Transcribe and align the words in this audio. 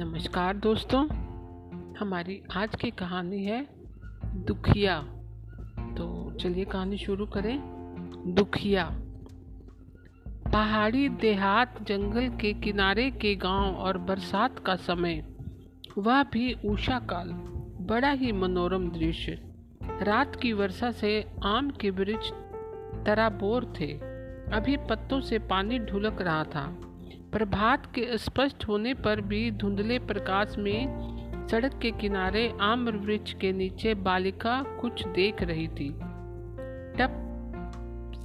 नमस्कार 0.00 0.56
दोस्तों, 0.56 1.08
हमारी 1.94 2.42
आज 2.56 2.74
की 2.74 2.90
कहानी 2.90 3.44
है 3.44 3.66
दुखिया। 4.24 5.00
तो 5.94 6.32
चलिए 6.40 6.64
कहानी 6.64 6.98
शुरू 6.98 7.26
करें। 7.26 7.60
दुखिया। 8.26 9.00
पहाड़ी 10.52 11.08
देहात 11.08 11.82
जंगल 11.82 12.28
के 12.28 12.52
किनारे 12.52 13.10
के 13.10 13.36
गाँव 13.36 13.74
और 13.74 13.98
बरसात 13.98 14.58
का 14.58 14.76
समय। 14.76 15.26
वह 15.98 16.22
भी 16.22 16.56
ऊषा 16.64 16.98
काल 16.98 17.28
बड़ा 17.86 18.10
ही 18.10 18.32
मनोरम 18.32 18.90
दृश्य। 18.90 19.42
रात 19.82 20.36
की 20.36 20.52
वर्षा 20.52 20.90
से 20.90 21.26
आम 21.44 21.70
के 21.70 21.90
वृक्ष 21.90 22.30
तराबोर 23.06 23.74
थे। 23.80 23.92
अभी 24.56 24.76
पत्तों 24.76 25.20
से 25.20 25.38
पानी 25.38 25.78
ढुलक 25.78 26.22
रहा 26.22 26.44
था। 26.44 26.80
प्रभात 27.38 27.86
के 27.86 28.18
स्पष्ट 28.18 28.68
होने 28.68 28.94
पर 28.94 29.20
भी 29.20 29.50
धुंधले 29.50 29.98
प्रकाश 29.98 30.56
में 30.58 31.48
सड़क 31.48 31.78
के 31.82 31.90
किनारे 31.90 32.52
आम 32.60 32.88
वृक्ष 32.88 33.34
के 33.34 33.52
नीचे 33.52 33.94
बालिका 33.94 34.62
कुछ 34.62 35.08
देख 35.08 35.42
रही 35.42 35.68
थी। 35.68 35.90
टप 36.98 37.12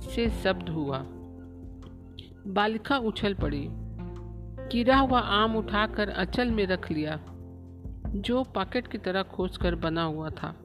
से 0.10 0.30
शब्द 0.30 0.70
हुआ। 0.70 0.98
बालिका 2.48 2.98
उछल 2.98 3.34
पड़ी। 3.34 3.68
गिरा 4.72 4.98
हुआ 4.98 5.20
आम 5.20 5.56
उठाकर 5.56 6.10
अचल 6.10 6.52
में 6.52 6.66
रख 6.66 6.92
लिया, 6.92 7.20
जो 8.08 8.44
पॉकेट 8.44 8.88
की 8.88 8.98
तरह 8.98 9.24
खोजकर 9.24 9.76
बना 9.76 10.04
हुआ 10.04 10.30
था। 10.30 10.56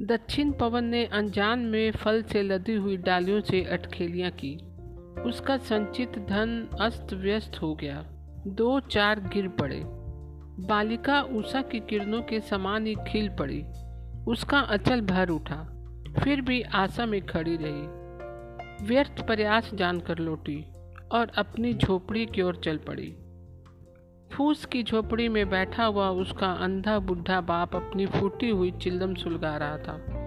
दक्षिण 0.00 0.52
पवन 0.52 0.84
ने 0.84 1.04
अनजान 1.04 1.58
में 1.58 1.90
फल 1.90 2.22
से 2.22 2.42
लदी 2.42 2.74
हुई 2.74 2.96
डालियों 2.96 3.40
से 3.40 3.64
अटखेलियाँ 3.64 4.30
की। 4.30 4.67
उसका 5.26 5.56
संचित 5.56 6.18
धन 6.18 6.68
अस्त 6.80 7.14
व्यस्त 7.14 7.62
हो 7.62 7.74
गया। 7.74 8.04
दो 8.46 8.80
चार 8.80 9.20
गिर 9.20 9.48
पड़े। 9.48 9.82
बालिका 10.66 11.22
उषा 11.22 11.62
की 11.62 11.80
किरणों 11.80 12.22
के 12.22 12.40
समान 12.40 12.86
ही 12.86 12.94
खिल 13.08 13.28
पड़ी। 13.28 13.64
उसका 14.28 14.58
अचल 14.60 15.00
भर 15.00 15.28
उठा। 15.28 15.74
फिर 16.24 16.40
भी 16.40 16.62
आशा 16.62 17.06
में 17.06 17.26
खड़ी 17.26 17.56
रही। 17.60 17.98
व्यर्थ 18.86 19.26
प्रयास 19.26 19.74
जानकर 19.74 20.18
लौटी 20.18 20.66
और 21.12 21.28
अपनी 21.28 21.74
झोपड़ी 21.74 22.26
की 22.26 22.42
ओर 22.42 22.56
चल 22.56 22.76
पड़ी। 22.76 23.16
फूस 24.32 24.64
की 24.64 24.82
झोपड़ी 24.82 25.28
में 25.28 25.50
बैठा 25.50 25.84
हुआ 25.84 26.08
उसका 26.08 26.52
अंधा 26.52 26.98
बुढ़ा 26.98 27.40
बाप 27.40 27.76
अपनी 27.76 28.06
फूटी 28.06 28.48
हुई 28.48 28.70
चिल्लम 28.70 29.14
सुलगा 29.14 29.56
रहा 29.56 29.78
था। 29.78 30.17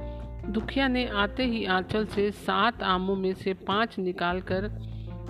दुखिया 0.49 0.87
ने 0.87 1.07
आते 1.07 1.45
ही 1.45 1.65
आंचल 1.65 2.05
से 2.05 2.31
सात 2.31 2.83
आमों 2.83 3.15
में 3.15 3.33
से 3.33 3.53
पाँच 3.53 3.99
निकालकर 3.99 4.67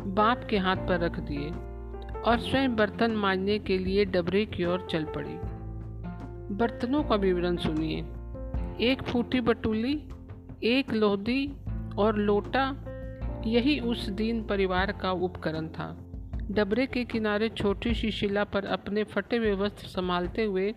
बाप 0.08 0.48
के 0.50 0.58
हाथ 0.58 0.76
पर 0.76 1.00
रख 1.00 1.20
दिए 1.20 1.50
और 2.22 2.40
स्वयं 2.40 2.76
बर्तन 2.76 3.12
मांजने 3.12 3.60
के 3.60 3.78
लिए 3.78 4.06
डबरे 4.06 4.46
की 4.46 4.66
ओर 4.66 4.88
चल 4.92 5.04
पड़ी। 5.04 5.38
बर्तनों 6.56 7.04
का 7.04 7.16
विवरण 7.16 7.58
सुनिए। 7.58 8.00
एक 8.92 9.04
फूटी 9.04 9.42
बटुली, 9.42 10.04
एक 10.64 10.94
लोहदी 10.94 11.54
और 11.98 12.18
लोटा, 12.18 12.76
यही 13.46 13.80
उस 13.80 14.10
दिन 14.10 14.44
परिवार 14.44 14.92
का 14.92 15.12
उपकरण 15.12 15.68
था। 15.68 15.98
डबरे 16.52 16.86
के 16.86 17.06
किनारे 17.06 17.50
छोटी 17.50 17.94
सी 17.94 18.12
शिला 18.12 18.44
पर 18.44 18.66
अपने 18.66 19.04
फटे 19.04 19.38
हुए 19.38 19.54
वस्त्र 19.54 19.88
संभालते 19.88 20.44
हुए 20.44 20.76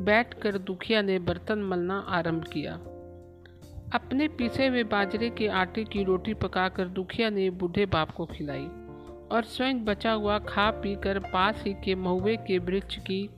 बैठकर 0.00 0.58
दुखिया 0.58 1.02
ने 1.02 1.18
बर्तन 1.18 1.58
मलना 1.58 1.98
आरंभ 2.08 2.44
किया। 2.44 2.78
अपने 3.94 4.28
पीसे 4.28 4.66
हुए 4.66 4.84
बाजरे 4.84 5.30
के 5.30 5.48
आटे 5.48 5.84
की 5.84 6.04
रोटी 6.04 6.34
पकाकर 6.34 6.88
दुखिया 6.88 7.30
ने 7.30 7.50
बूढ़े 7.50 7.86
बाप 7.86 8.10
को 8.10 8.26
खिलाई 8.26 8.66
और 9.32 9.42
स्वयं 9.44 9.84
बचा 9.84 10.12
हुआ 10.12 10.38
खा 10.38 10.70
पी 10.70 10.94
कर 10.94 11.18
पास 11.18 11.64
ही 11.66 11.74
के 11.74 11.94
महुए 11.94 12.36
के 12.36 12.58
वृक्ष 12.58 12.96
की 12.96 13.30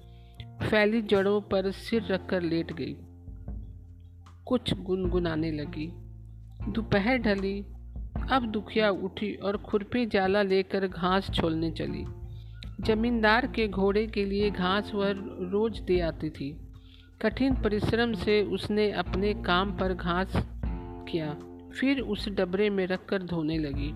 फैली 0.71 1.03
जड़ों 1.03 1.41
पर 1.41 1.71
सिर 1.71 2.03
रखकर 2.03 2.43
लेट 2.43 2.73
गई। 2.73 2.97
कुछ 4.47 4.75
गुनगुनाने 4.75 5.51
लगी। 5.51 5.93
दोपहर 6.73 7.19
ढली। 7.19 7.61
अब 8.31 8.47
दुखिया 8.47 8.91
उठी 8.91 9.35
और 9.35 9.57
खुरपी 9.57 10.07
जाला 10.07 10.43
लेकर 10.43 10.87
घास 10.87 11.31
छोलने 11.31 11.71
चली। 11.71 12.05
जमींदार 12.81 13.47
के 13.47 13.69
घोड़े 13.69 14.07
के 14.07 14.25
लिए 14.25 14.51
घास 14.51 14.93
वह 14.95 15.11
रोज 15.51 15.81
दे 15.81 16.01
आती 16.01 16.31
थी। 16.31 16.64
कठिन 17.23 17.55
परिश्रम 17.55 18.13
से 18.13 18.43
उसने 18.43 18.93
अपने 18.93 19.35
काम 19.35 19.73
पर 19.73 19.95
घास 19.95 20.33
किया। 21.09 21.37
फिर 21.81 22.01
उस 22.01 22.29
डबरे 22.29 22.71
में 22.71 22.87
रखकर 22.87 23.23
धोने 23.23 23.59
लगी। 23.59 23.93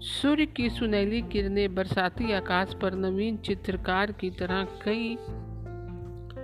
सूर्य 0.00 0.46
की 0.46 0.70
सुनहली 0.70 1.22
किरणें 1.22 1.74
बरसाती 1.74 2.32
आकाश 2.32 2.74
पर 2.74 2.94
नवीन 2.94 3.36
चित्रकार 3.36 4.12
की 4.12 4.30
तरह 4.30 4.64
कई 4.84 5.16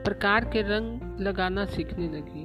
प्रकार 0.04 0.44
के 0.44 0.62
रंग 0.62 1.20
लगाना 1.20 1.64
सीखने 1.64 2.08
लगी। 2.08 2.44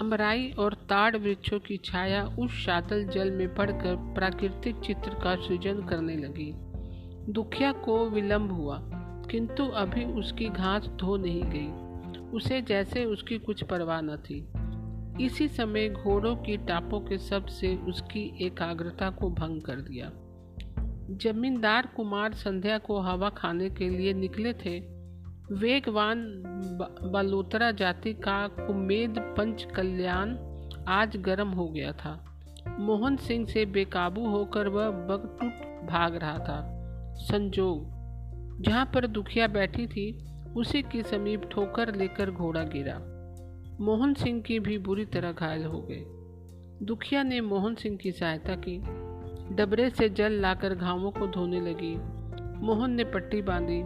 अमराई 0.00 0.50
और 0.58 0.74
ताड़ 0.74 1.16
वृक्षों 1.16 1.58
की 1.58 1.76
छाया 1.76 2.24
उस 2.38 2.50
शातल 2.52 3.04
जल 3.04 3.30
में 3.30 3.54
पड़कर 3.54 3.96
प्राकृतिक 4.14 4.80
चित्र 4.80 5.10
का 5.14 5.34
सृजन 5.36 5.86
करने 5.86 6.16
लगी। 6.16 6.52
दुखिया 7.32 7.72
को 7.72 8.10
विलंब 8.10 8.52
हुआ, 8.52 8.78
किंतु 9.30 9.66
अभी 9.66 10.04
उसकी 10.04 10.48
घास 10.48 10.86
धो 10.86 11.16
नहीं 11.16 11.42
गई। 11.42 11.89
उसे 12.34 12.62
जैसे 12.62 13.04
उसकी 13.04 13.38
कुछ 13.38 13.64
परवाह 13.64 14.00
न 14.00 14.16
थी। 14.16 14.48
इसी 15.24 15.48
समय 15.48 15.88
घोड़ों 15.88 16.36
की 16.36 16.56
टापों 16.56 17.00
के 17.00 17.18
शब्द 17.18 17.48
से 17.48 17.76
उसकी 17.76 18.46
एकाग्रता 18.46 19.10
को 19.10 19.30
भंग 19.30 19.62
कर 19.62 19.76
दिया। 19.76 20.12
जमींदार 21.16 21.86
कुमार 21.96 22.32
संध्या 22.32 22.78
को 22.78 23.00
हवा 23.00 23.28
खाने 23.28 23.70
के 23.70 23.88
लिए 23.88 24.12
निकले 24.12 24.52
थे। 24.52 24.80
वेगवान 25.52 26.42
बलोतरा 27.02 27.70
जाति 27.70 28.14
का 28.14 28.48
कुमेद 28.48 29.18
पंच 29.18 29.68
कल्याण 29.76 30.36
आज 30.88 31.16
गर्म 31.16 31.48
हो 31.48 31.68
गया 31.68 31.92
था। 31.92 32.24
मोहन 32.78 33.16
सिंह 33.16 33.46
से 33.46 33.66
बेकाबू 33.66 34.28
होकर 34.28 34.68
वह 34.68 34.90
बगटुट 34.90 35.86
भाग 35.90 36.16
रहा 36.16 36.38
था। 36.38 36.76
संजोग, 37.14 37.82
जहाँ 38.62 38.90
पर 38.94 39.06
दुखिया 39.06 39.48
बैठी 39.48 39.86
थी 39.86 40.29
उसी 40.56 40.82
के 40.82 41.02
समीप 41.02 41.42
ठोकर 41.50 41.94
लेकर 41.94 42.30
घोड़ा 42.30 42.62
गिरा। 42.62 43.20
मोहन 43.80 44.14
सिंह 44.14 44.42
की 44.42 44.60
भी 44.60 44.78
बुरी 44.78 45.04
तरह 45.04 45.32
घायल 45.32 45.64
हो 45.64 45.80
गए। 45.90 46.04
दुखिया 46.86 47.22
ने 47.22 47.40
मोहन 47.40 47.74
सिंह 47.74 47.96
की 47.96 48.12
सहायता 48.12 48.56
की। 48.56 48.78
डबरे 49.54 49.90
से 49.90 50.08
जल 50.08 50.32
लाकर 50.32 50.74
घावों 50.74 51.10
को 51.10 51.26
धोने 51.26 51.60
लगी। 51.60 51.96
मोहन 52.66 52.90
ने 52.90 53.04
पट्टी 53.04 53.42
बांधी। 53.42 53.82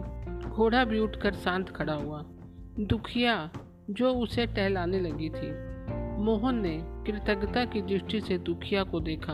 घोड़ा 0.49 0.85
भी 0.85 0.99
उठकर 0.99 1.33
शांत 1.33 1.69
खड़ा 1.69 1.93
हुआ। 1.93 2.25
दुखिया, 2.79 3.51
जो 3.89 4.13
उसे 4.13 4.45
टहलाने 4.45 4.99
लगी 4.99 5.29
थी। 5.29 5.75
मोहन 6.23 6.55
ने 6.55 6.81
कृतज्ञता 6.83 7.65
की 7.65 7.81
दृष्टि 7.81 8.21
से 8.21 8.37
दुखिया 8.37 8.83
को 8.83 8.99
देखा। 8.99 9.33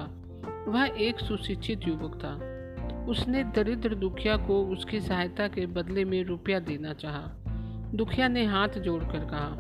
वह 0.68 0.96
एक 0.98 1.20
सुशिक्षित 1.20 1.88
युवक 1.88 2.16
था। 2.16 2.51
उसने 3.10 3.44
दरिद्र 3.44 3.96
दुखिया 3.96 4.38
को 4.38 4.66
उसकी 4.66 5.00
सहायता 5.00 5.48
के 5.48 5.66
बदले 5.66 6.06
में 6.06 6.24
रुपया 6.24 6.60
देना 6.60 6.94
चाहा। 6.94 7.32
दुखिया 7.94 8.28
ने 8.28 8.46
हाथ 8.46 8.70
जोड़कर 8.70 9.26
कहा 9.26 9.58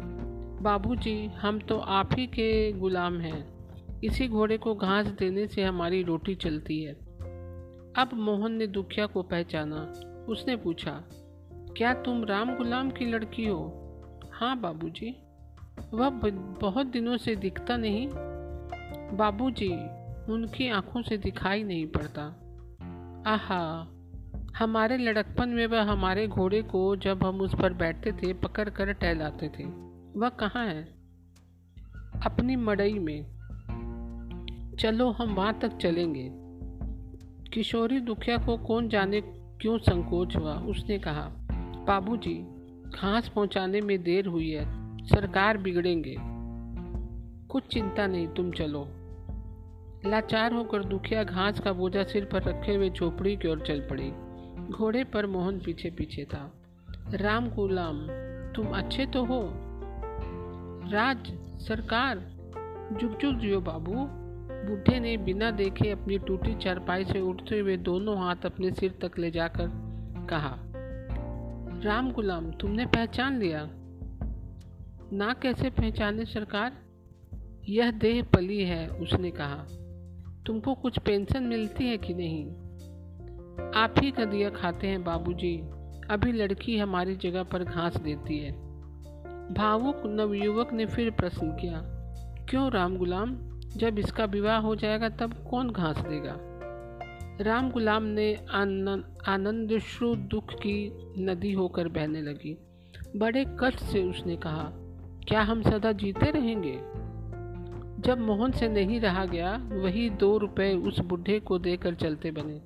बाबूजी, 0.61 1.25
हम 1.25 1.59
तो 1.59 1.77
आप 1.77 2.09
ही 2.13 2.27
के 2.27 2.71
गुलाम 2.71 3.19
हैं। 3.19 3.61
इसी 4.03 4.27
घोड़े 4.27 4.57
को 4.57 4.75
घास 4.75 5.07
देने 5.07 5.47
से 5.47 5.63
हमारी 5.63 6.03
रोटी 6.03 6.35
चलती 6.35 6.83
है। 6.83 6.93
अब 7.97 8.09
मोहन 8.13 8.51
ने 8.51 8.67
दुखिया 8.67 9.05
को 9.05 9.23
पहचाना। 9.23 9.93
उसने 10.29 10.55
पूछा 10.55 11.03
क्या 11.77 11.93
तुम 11.93 12.23
राम 12.23 12.55
गुलाम 12.55 12.91
की 12.91 13.05
लड़की 13.05 13.45
हो? 13.45 13.77
हाँ 14.31 14.59
बाबूजी। 14.59 15.23
वह 15.93 16.09
बहुत 16.61 16.85
दिनों 16.85 17.17
से 17.17 17.35
दिखता 17.35 17.77
नहीं? 17.77 18.07
बाबूजी, 19.17 19.73
उनकी 20.33 20.69
आँखों 20.69 21.01
से 21.01 21.17
दिखाई 21.17 21.63
नहीं 21.63 21.87
पड़ता। 21.87 22.40
आहा, 23.27 23.87
हमारे 24.57 24.97
लड़कपन 24.97 25.49
में 25.49 25.67
वह 25.67 25.81
हमारे 25.81 26.27
घोड़े 26.27 26.61
को 26.61 26.95
जब 26.95 27.23
हम 27.23 27.41
उस 27.41 27.55
पर 27.61 27.73
बैठते 27.73 28.11
थे 28.11 28.33
पकड़ 28.33 28.69
कर 28.69 28.93
टहलाते 28.93 29.49
थे। 29.49 29.63
वह 30.19 30.29
कहाँ 30.29 30.65
है? 30.67 30.83
अपनी 32.25 32.55
मड़ई 32.55 32.99
में। 32.99 33.25
चलो, 34.79 35.11
हम 35.11 35.33
वहाँ 35.33 35.59
तक 35.59 35.77
चलेंगे। 35.77 36.31
किशोरी 37.49 37.99
दुखिया 37.99 38.37
को 38.37 38.57
कौन 38.57 38.89
जाने 38.89 39.21
क्यों 39.61 39.77
संकोच 39.77 40.35
हुआ? 40.35 40.53
उसने 40.55 40.99
कहा, 40.99 41.31
बाबूजी, 41.87 42.35
घास 42.89 43.27
पहुँचाने 43.27 43.81
में 43.81 44.03
देर 44.03 44.25
हुई 44.25 44.49
है। 44.49 44.65
सरकार 45.05 45.57
बिगड़ेंगे। 45.57 46.15
कुछ 47.47 47.63
चिंता 47.63 48.07
नहीं, 48.07 48.27
तुम 48.27 48.51
चलो। 48.51 48.87
लाचार 50.05 50.53
होकर 50.53 50.83
दुखिया 50.83 51.23
घास 51.23 51.59
का 51.59 51.73
बोझा 51.73 52.03
सिर 52.03 52.25
पर 52.25 52.43
रखे 52.43 52.75
हुए 52.75 52.89
झोपड़ी 52.89 53.37
की 53.37 53.47
ओर 53.47 53.59
चल 53.59 53.79
पड़ी। 53.79 54.11
घोड़े 54.67 55.03
पर 55.03 55.25
मोहन 55.25 55.59
पीछे 55.59 55.89
पीछे 55.89 56.25
था। 56.25 56.61
राम 57.13 57.49
गुलाम 57.49 58.07
तुम 58.53 58.67
अच्छे 58.67 59.05
तो 59.05 59.25
हो? 59.25 59.51
राज, 60.91 61.31
सरकार 61.59 62.17
जुग 63.01 63.17
जुग 63.17 63.39
जियो 63.39 63.61
बाबू। 63.61 63.93
बूढ़े 64.61 64.99
ने 64.99 65.17
बिना 65.17 65.51
देखे 65.51 65.89
अपनी 65.91 66.17
टूटी 66.17 66.55
चारपाई 66.55 67.05
से 67.05 67.19
उठते 67.19 67.59
हुए 67.59 67.77
दोनों 67.77 68.17
हाथ 68.17 68.35
अपने 68.45 68.71
सिर 68.71 68.91
तक 69.01 69.19
ले 69.19 69.31
जाकर 69.31 69.67
कहा, 70.29 70.57
राम 71.81 72.11
गुलाम, 72.11 72.51
तुमने 72.51 72.85
पहचान 72.85 73.39
लिया? 73.39 73.69
ना, 75.13 75.33
कैसे 75.33 75.69
पहचाने 75.69 76.25
सरकार? 76.25 76.73
यह 77.69 77.91
देह 77.91 78.23
पली 78.23 78.63
है, 78.63 78.87
उसने 78.87 79.31
कहा। 79.31 79.65
तुमको 80.45 80.73
कुछ 80.73 80.99
पेंशन 80.99 81.43
मिलती 81.43 81.85
है 81.85 81.97
कि 81.97 82.13
नहीं? 82.13 82.45
आप 83.75 83.95
ही 83.99 84.11
का 84.11 84.25
दिया 84.25 84.49
खाते 84.49 84.87
हैं, 84.87 85.03
बाबूजी। 85.03 85.57
अभी 86.09 86.31
लड़की 86.31 86.77
हमारी 86.77 87.15
जगह 87.15 87.43
पर 87.43 87.63
घास 87.63 87.97
देती 87.97 88.37
है। 88.39 88.51
भावुक 89.53 90.01
नवयुवक 90.05 90.73
ने 90.73 90.85
फिर 90.85 91.11
प्रश्न 91.11 91.51
किया, 91.51 91.81
क्यों 92.49 92.71
राम 92.71 92.97
गुलाम? 92.97 93.35
जब 93.77 93.99
इसका 93.99 94.25
विवाह 94.25 94.57
हो 94.57 94.75
जाएगा 94.75 95.09
तब 95.09 95.33
कौन 95.49 95.69
घास 95.71 95.97
देगा? 95.97 96.35
राम 97.41 97.69
गुलाम 97.71 98.03
ने 98.03 98.33
आनंद 98.35 99.77
श्रु 99.79 100.15
दुख 100.15 100.53
की 100.53 100.91
नदी 101.23 101.51
होकर 101.51 101.87
बहने 101.87 102.21
लगी। 102.21 102.57
बड़े 103.15 103.45
कष्ट 103.59 103.79
से 103.79 104.03
उसने 104.03 104.35
कहा, 104.35 104.71
क्या 105.27 105.41
हम 105.41 105.61
सदा 105.61 105.91
जीते 105.91 106.31
रहेंगे? 106.31 106.79
जब 108.01 108.19
मोहन 108.19 108.51
से 108.51 108.67
नहीं 108.67 108.99
रहा 108.99 109.25
गया, 109.25 109.57
वही 109.57 110.09
दो 110.09 110.37
रुपए 110.37 110.73
उस 110.73 110.99
बुढ़े 110.99 111.39
को 111.39 111.59
देकर 111.59 111.93
चलते 111.93 112.31
बने। 112.31 112.61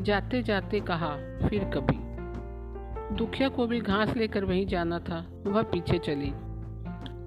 जाते 0.00 0.42
जाते 0.42 0.80
कहा, 0.80 1.16
फिर 1.48 1.64
कभी। 1.64 2.04
दुखिया 3.16 3.48
को 3.48 3.66
भी 3.66 3.80
घास 3.80 4.16
लेकर 4.16 4.44
वहीं 4.44 4.66
जाना 4.66 4.98
था, 4.98 5.42
वह 5.46 5.62
पीछे 5.62 5.98
चली। 5.98 6.32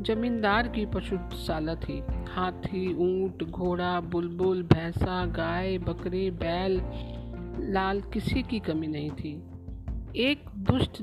जमींदार 0.04 0.68
की 0.68 0.86
पशुशाला 0.86 1.75
थी। 1.75 2.04
हाथी, 2.09 2.94
ऊँट, 2.94 3.44
घोड़ा, 3.44 4.01
बुलबुल, 4.01 4.63
भैंसा, 4.63 5.25
गाय, 5.25 5.77
बकरे, 5.77 6.31
बैल, 6.31 6.81
लाल 7.74 8.01
किसी 8.01 8.44
की 8.44 8.60
कमी 8.60 8.88
नहीं 8.88 9.12
थी। 9.12 9.44
एक 10.15 10.44
दुष्ट 10.57 10.98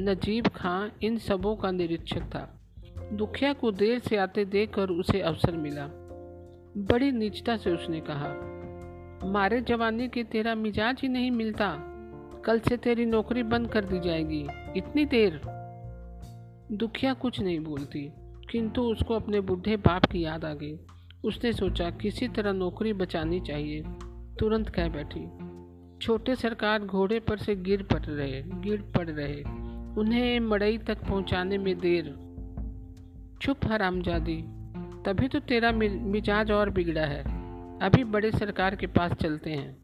नजीब 0.00 0.46
खां 0.46 0.88
इन 1.02 1.18
सबों 1.18 1.56
का 1.56 1.70
निरीक्षक 1.70 2.20
था। 2.20 2.57
दुखिया 3.12 3.52
को 3.52 3.72
देर 3.72 3.98
से 3.98 4.16
आते 4.16 4.44
देखकर 4.44 4.90
उसे 4.90 5.20
अवसर 5.20 5.56
मिला। 5.56 5.86
बड़ी 6.76 7.10
निचता 7.12 7.56
से 7.56 7.70
उसने 7.70 8.00
कहा, 8.00 8.28
मारे 9.24 9.60
जवानी 9.60 10.08
के 10.08 10.24
तेरा 10.24 10.54
मिजाज 10.54 11.00
ही 11.02 11.08
नहीं 11.08 11.30
मिलता। 11.30 11.74
कल 12.44 12.58
से 12.58 12.76
तेरी 12.76 13.06
नौकरी 13.06 13.42
बंद 13.42 13.68
कर 13.68 13.84
दी 13.84 14.00
जाएगी। 14.00 14.46
इतनी 14.76 15.04
देर? 15.04 15.40
दुखिया 16.72 17.14
कुछ 17.14 17.40
नहीं 17.40 17.60
बोलती, 17.60 18.12
किंतु 18.50 18.82
उसको 18.82 19.14
अपने 19.14 19.40
बूढ़े 19.40 19.76
बाप 19.76 20.04
की 20.04 20.24
याद 20.24 20.44
आ 20.44 20.54
गई। 20.54 20.78
उसने 21.24 21.52
सोचा, 21.52 21.90
किसी 21.90 22.28
तरह 22.28 22.52
नौकरी 22.52 22.92
बचानी 22.92 23.40
चाहिए। 23.40 23.82
तुरंत 24.38 24.68
कह 24.68 24.88
बैठी, 24.88 25.26
छोटे 25.98 26.34
सरकार 26.36 26.82
घोड़े 26.82 27.20
पर 27.20 27.38
से 27.38 27.56
गिर 27.56 27.82
पड़ 27.82 28.02
रहे, 28.02 28.42
गिर 28.42 28.82
पड़ 28.96 29.08
रहे। 29.10 29.42
उन्हें 30.00 30.40
मड़ई 30.40 30.78
तक 30.78 30.98
पहुँचाने 30.98 31.58
में 31.58 31.78
देर। 31.78 32.27
चुप 33.42 33.56
हरामजादी 33.64 34.36
तभी 35.06 35.28
तो 35.28 35.38
तेरा 35.38 35.72
मिजाज 35.72 36.50
और 36.50 36.70
बिगड़ा 36.70 37.00
है। 37.00 37.22
अभी 37.80 38.04
बड़े 38.04 38.30
सरकार 38.30 38.76
के 38.76 38.86
पास 38.86 39.12
चलते 39.12 39.50
हैं। 39.50 39.76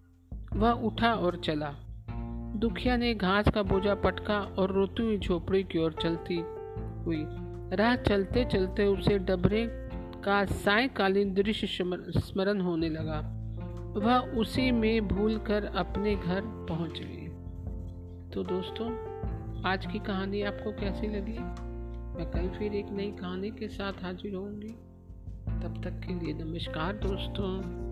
वह 0.53 0.71
उठा 0.71 1.13
और 1.13 1.37
चला। 1.37 1.75
दुखिया 2.57 2.97
ने 2.97 3.15
घास 3.15 3.49
का 3.49 3.63
बोझा 3.63 3.95
पटका 3.95 4.39
और 4.41 4.73
रोती 4.73 5.03
हुई 5.03 5.19
झोपड़ी 5.19 5.63
की 5.63 5.79
ओर 5.79 5.93
चलती 5.93 6.37
हुई। 7.05 7.25
राह 7.77 7.97
चलते 7.97 8.45
चलते 8.45 8.85
उसे 8.85 9.19
डबरे 9.19 9.67
का 10.25 10.45
सायकालीन 10.45 11.35
दृश्य 11.35 11.67
स्मरण 11.67 12.61
होने 12.61 12.89
लगा। 12.89 13.21
वह 13.97 14.19
उसी 14.19 14.71
में 14.71 15.09
भूलकर 15.09 15.65
अपने 15.65 16.15
घर 16.15 16.41
पहुँच 16.69 17.01
गई। 17.03 17.29
तो 18.31 18.43
दोस्तों, 18.43 18.91
आज 19.65 19.87
की 19.87 19.99
कहानी 19.99 20.43
आपको 20.43 20.73
कैसी 20.73 21.07
लगी? 21.07 21.74
मैं 22.17 22.31
कल 22.31 22.49
फिर 22.59 22.75
एक 22.75 22.87
नई 22.91 23.11
कहानी 23.11 23.51
के 23.51 23.69
साथ 23.69 23.93
हाजिर 24.03 24.35
होंगी 24.35 24.69
तब 25.63 25.81
तक 25.85 26.01
के 26.07 26.15
लिए 26.15 26.35
नमस्कार 26.35 26.93
दोस्तों। 26.93 27.84